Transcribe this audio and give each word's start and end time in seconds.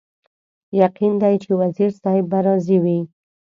یقین 0.81 1.13
دی 1.21 1.35
چې 1.43 1.49
وزیر 1.61 1.89
صاحب 2.01 2.25
به 2.31 2.39
راضي 2.47 2.77
وي. 2.83 2.99